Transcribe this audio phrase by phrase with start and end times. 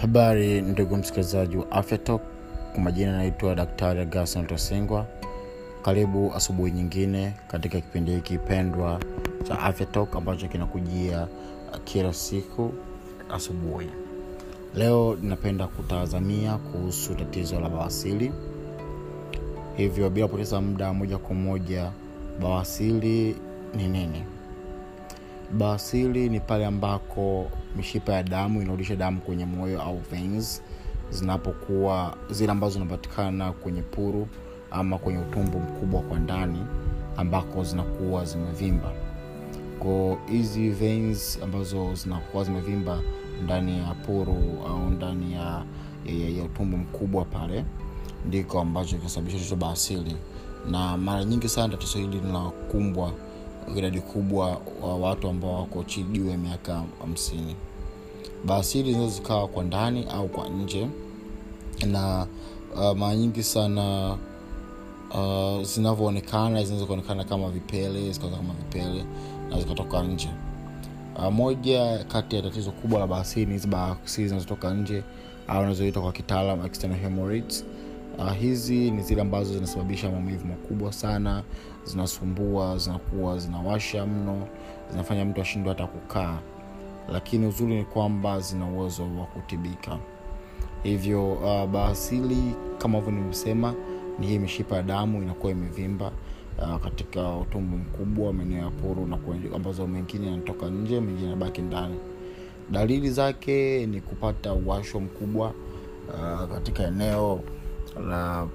[0.00, 1.98] habari ndugu msikilizaji wa afya
[2.72, 5.06] kwa majina anaitwa daktari gason tosingwa
[5.82, 9.00] karibu asubuhi nyingine katika kipindi hiki pendwa
[9.48, 11.26] cha afya ambacho kinakujia
[11.84, 12.72] kila siku
[13.30, 13.88] asubuhi.
[14.74, 18.32] Leo ninapenda kutazamia kuhusu tatizo la bawasili.
[19.76, 21.90] Hivyo bila kupoteza muda moja kwa moja
[22.40, 23.36] bawasili
[23.76, 24.22] ni nini
[25.52, 30.62] bawasili ni pale ambako mishipa ya damu inarudisha damu kwenye moyo au veins
[31.10, 34.28] zinapokuwa zile ambazo zinapatikana kwenye puru
[34.70, 36.58] ama kwenye utumbo mkubwa kwa ndani
[37.16, 38.92] ambako zinakuwa zimevimba.
[39.78, 43.00] Ko hizi veins ambazo zinakuwa zimevimba
[43.44, 44.36] ndani ya puru
[44.68, 45.62] au ndani ya,
[46.06, 47.64] ya, ya utumbo mkubwa pale
[48.26, 50.16] ndiko ambacho kinasababisha tatizo baasili
[50.70, 53.12] na mara nyingi sana tatizo hili linakumbwa
[53.76, 57.56] idadi kubwa wa watu ambao wako chini juu ya miaka hamsini.
[58.46, 60.86] Baasiri zinaweza zikawa kwa ndani au kwa nje.
[61.86, 62.26] Na
[62.74, 64.16] uh, mara nyingi sana
[65.14, 69.04] uh, zinavyoonekana zinaweza kuonekana kama vipele zikaza kama vipele
[69.50, 70.28] na zikatoka nje.
[71.16, 75.02] Uh, moja kati ya tatizo kubwa la baasiri ni hizi baasiri zinazotoka nje
[75.48, 77.64] au nazoitwa kwa kitaalam external hemorrhoids
[78.18, 81.42] uh, hizi ni zile ambazo zinasababisha maumivu makubwa sana
[81.84, 84.46] zinasumbua zinakuwa zinawasha mno
[84.90, 86.38] zinafanya mtu ashindwe hata kukaa.
[87.12, 89.98] Lakini uzuri ni kwamba zina uwezo wa kutibika.
[90.82, 93.74] Hivyo uh, baasili kama hivyo nimesema
[94.18, 96.12] ni hii mishipa ya damu inakuwa imevimba
[96.58, 99.08] uh, katika utumbo mkubwa maeneo ya puru
[99.54, 101.94] ambazo mengine yanatoka nje mengine yanabaki ndani.
[102.70, 105.52] Dalili zake ni kupata uwasho mkubwa
[106.08, 107.40] uh, katika eneo
[108.08, 108.46] la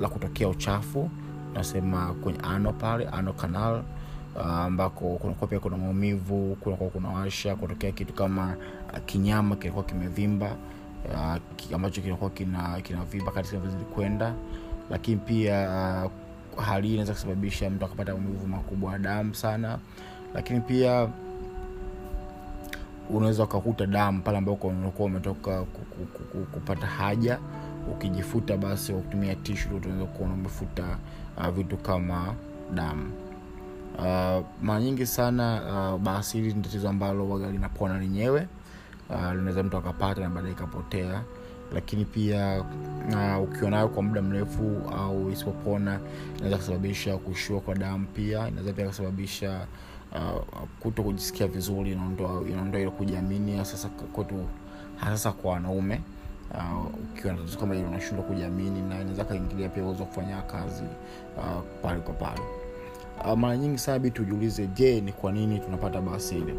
[0.00, 1.10] la kutokea uchafu
[1.54, 3.82] nasema kwenye ano pale ano canal
[4.44, 8.56] ambako uh, kunakuwa pia kuna maumivu kunakuwa kuna washa kutokea kitu kama
[8.92, 10.56] uh, kinyama kilikuwa kimevimba
[11.14, 11.36] uh,
[11.74, 14.34] ambacho kinakuwa kina kinavimba kati zinavyozidi kwenda
[14.90, 15.68] lakini pia
[16.04, 16.10] uh,
[16.64, 19.78] hali hii inaweza kusababisha mtu akapata maumivu makubwa ya damu sana.
[20.34, 21.08] Lakini pia
[23.10, 25.64] unaweza ukakuta damu pale ambako unakuwa umetoka
[26.52, 27.38] kupata haja
[27.90, 30.98] ukijifuta basi kutumia tishu tunaweza kuona umefuta
[31.36, 32.34] uh, vitu kama
[32.74, 33.10] damu.
[33.98, 35.62] Uh, mara nyingi sana
[36.06, 38.48] uh, hili ni tatizo ambalo waga linapona lenyewe.
[39.10, 41.22] Uh, linaweza mtu akapata na baadaye ikapotea.
[41.74, 42.64] Lakini pia
[43.38, 46.00] uh, ukiwa nayo kwa muda mrefu au isipopona
[46.36, 48.48] inaweza kusababisha kushua kwa damu pia.
[48.48, 49.66] Inaweza pia kusababisha
[50.12, 54.34] uh, kuto kujisikia vizuri inaondoa ile kujiamini sasa kwetu
[54.96, 56.00] hasasa kwa wanaume
[56.54, 60.84] uh, ukiwa tatizo kama hilo unashindwa kujiamini na inaweza kaingilia pia uwezo kufanya kazi
[61.36, 62.40] uh, pale kwa pale.
[63.24, 66.54] Uh, mara nyingi sabi tujiulize je ni kwa nini tunapata bawasili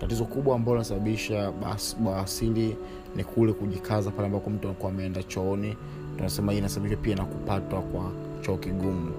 [0.00, 1.52] tatizo kubwa ambalo linasababisha
[2.00, 2.76] bawasili
[3.16, 5.76] ni kule kujikaza pale ambako mtu anakuwa ameenda chooni.
[6.16, 8.10] Tunasema hii inasababishwa pia na kupatwa kwa
[8.40, 9.12] choo kigumu.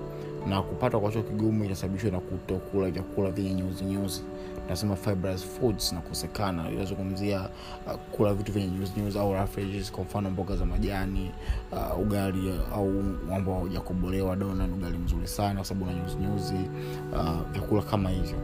[0.50, 3.54] Na kupatwa kwa choo kigumu inasababishwa na kutokula vyakula vyenye
[3.86, 4.24] nyuzi
[4.64, 7.50] tunasema fibrous foods nakosekana inazungumzia
[7.88, 11.32] uh, kula vitu vyenye nyuzinyuzi nyuzi au refuges kwa mfano mboga za majani
[11.72, 13.04] uh, ugali au
[13.36, 16.70] ambao haujakobolewa dona ni ugali mzuri sana kwa sababu na nyuzi nyuzi
[17.14, 18.38] uh, vyakula kama hivyo.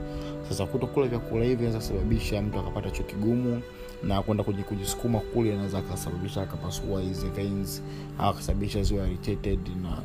[0.50, 3.62] Sasa kutokula vyakula hivi inaweza kusababisha mtu akapata choo kigumu
[4.04, 7.84] na kwenda kujisukuma kule anaweza akasababisha akapasua hizi veins
[8.20, 9.98] akasababisha ziwe irritated na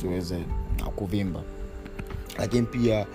[0.00, 0.44] ziweze
[0.96, 1.40] kuvimba
[2.40, 3.06] lakini pia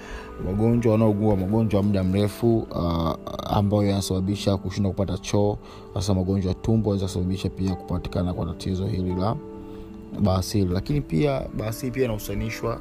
[0.48, 3.14] wagonjwa wanaogua magonjwa muda mrefu uh,
[3.44, 5.58] ambayo yanasababisha kushindwa kupata choo
[5.94, 9.36] hasa magonjwa ya tumbo anaweza kusababisha pia kupatikana kwa tatizo hili la
[10.22, 12.80] baasili lakini pia baasili pia inahusanishwa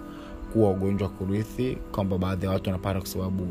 [0.53, 3.43] kuwa ugonjwa kurithi kwamba baadhi ya watu wanapata kwa sababu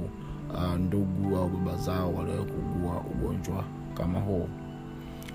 [0.54, 3.64] uh, ndugu au baba zao waliwahi kuugua ugonjwa
[3.98, 4.48] kama huu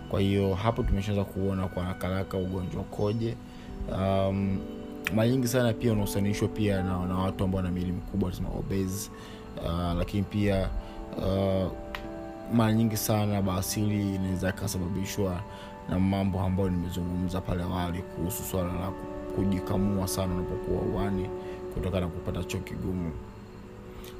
[0.08, 3.34] kwa hiyo hapo tumeshaweza kuona kwa haraka ugonjwa ukoje.
[3.92, 4.58] Um,
[5.14, 9.10] mara nyingi sana pia unahusanishwa pia na, na watu ambao wana miili mikubwa tunasema obese.
[9.64, 10.68] Uh, lakini pia
[11.16, 11.72] uh,
[12.54, 15.40] mara nyingi sana baasili inaweza ikasababishwa
[15.88, 18.92] na mambo ambayo nimezungumza pale awali kuhusu swala la
[19.36, 21.28] kujikamua sana unapokuwa uani
[21.74, 23.12] kutokana na kupata choo kigumu.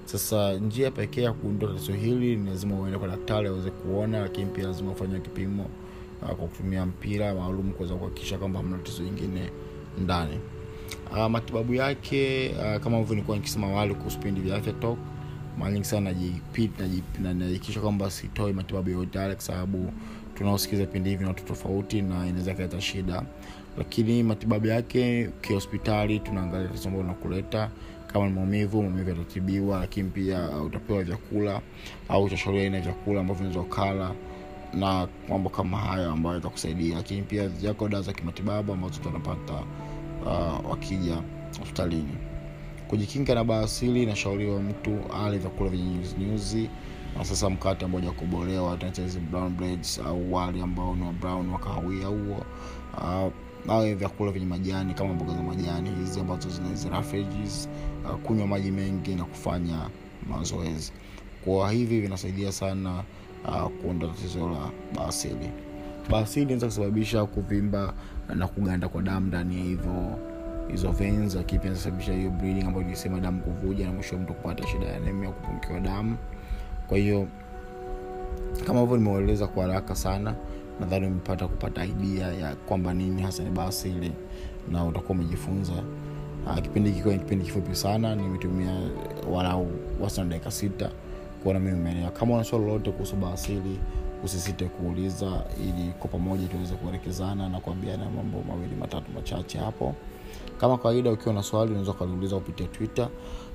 [0.04, 4.46] Sasa njia pekee ya kuondoa tatizo hili ni lazima uende kwa daktari aweze kuona lakini
[4.46, 5.66] pia lazima ufanya kipimo
[6.22, 9.50] uh, kwa kutumia mpira maalum kuweza kuhakikisha kwamba hamna tatizo ingine
[9.98, 10.40] ndani
[11.12, 14.98] uh, matibabu yake uh, kama hivyo nilikuwa nikisema awali kuhusu vipindi vya afya talk
[15.58, 16.14] mara sana
[17.22, 19.92] najihakikisha kwamba sitoi matibabu yoyote yale kwa sababu
[20.34, 23.22] tunaosikiza vipindi hivi na watu tofauti na inaweza kaleta shida.
[23.78, 27.70] Lakini matibabu yake kihospitali tunaangalia tatizo ambalo unakuleta
[28.12, 31.60] kama ni maumivu maumivu yatatibiwa lakini pia uh, utapewa vyakula
[32.08, 34.14] au utashauriwa aina ya vyakula ambavyo unaweza ukala
[34.74, 39.62] na mambo kama hayo ambayo itakusaidia lakini pia zako dawa za kimatibabu ambazo tunapata
[40.26, 41.22] uh, wakija
[41.58, 42.14] hospitalini.
[42.88, 46.68] Kujikinga na bawasili inashauriwa mtu ale vyakula vyenye nyuzinyuzi
[47.18, 51.48] na sasa mkate ambao ujakobolewa tunaita hizi brown breads au wali ambao ni wa brown
[51.50, 51.58] wa
[52.06, 52.44] huo.
[52.96, 53.32] Uh,
[53.72, 56.88] awe vyakula vyenye majani kama mboga za majani hizi ambazo zina hizi
[58.04, 59.88] uh, kunywa maji mengi na kufanya
[60.30, 60.92] mazoezi.
[61.44, 63.04] Kwa hivi vinasaidia sana
[63.48, 65.50] uh, kuonda tatizo la bawasili
[66.10, 67.92] bawasili inaweza kusababisha kuvimba
[68.34, 70.18] na kuganda kwa damu ndani ya hivyo
[70.70, 74.66] hizo veins lakini pia inasababisha hiyo bleeding ambayo nilisema damu kuvuja na mwisho mtu kupata
[74.66, 76.16] shida ya anemia kupungukiwa damu.
[76.88, 77.26] Kwa hiyo
[78.66, 80.34] kama hivyo nimeeleza kwa haraka sana
[80.80, 84.12] nadhani umepata kupata idea ya kwamba nini hasa ni bawasili
[84.72, 85.72] na utakuwa umejifunza.
[86.46, 88.80] Uh, kipindi kikiwa ni kipindi kifupi sana nimetumia
[89.32, 89.68] walau
[90.00, 90.90] wastani dakika sita
[91.42, 93.78] kuona mimi umeelewa kama una lolote kuhusu bawasili
[94.24, 99.94] usisite kuuliza ili kwa pamoja tuweze kuelekezana na kuambiana mambo mawili matatu machache hapo.
[100.60, 103.08] Kama kawaida ukiwa na swali unaweza ukaliuliza kupitia twitter.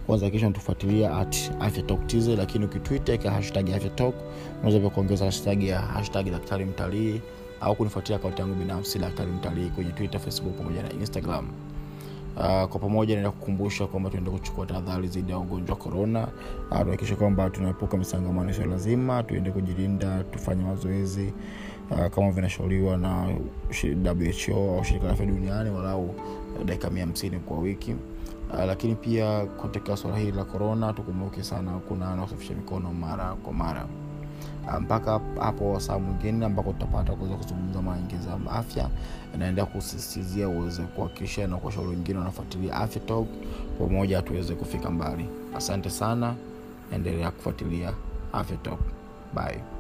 [0.08, 4.16] Kwanza kisha natufuatilia at afyatoktiz lakini ukitwitter ka hashtag afyatok
[4.60, 7.22] unaweza pia kuongeza hashtag ya hashtag daktari mtalii
[7.62, 11.48] au kunifuatilia akaunti yangu binafsi daktari mtalii kwenye twitter facebook pamoja na instagram
[12.38, 16.28] Uh, kwa pamoja naenda kukumbusha kwamba tuende kuchukua tahadhari zaidi ya ugonjwa wa korona
[16.72, 21.34] uh, tuhakikishe kwamba tunaepuka misangamano isio lazima tuende kujilinda tufanye mazoezi
[21.92, 23.28] uh, kama vinashauriwa na
[24.48, 26.16] who au shirika la afya duniani walau
[26.66, 27.96] dakika mia hamsini kwa wiki.
[28.54, 33.54] Uh, lakini pia katika swala hili la korona tukumbuke sana kuna kusafisha mikono mara kwa
[33.54, 33.86] mara
[34.82, 38.90] mpaka hapo saa mwingine ambako tutapata kuweza kuzungumza maingiza ya afya
[39.36, 43.28] inaendelea kusisitizia uweze kuhakikisha na kuwashauri wengine wanafuatilia afya talk
[43.80, 45.26] pamoja tuweze kufika mbali.
[45.56, 46.36] Asante sana
[46.94, 47.94] endelea kufuatilia
[48.34, 48.80] afya talk.
[49.36, 49.73] Bye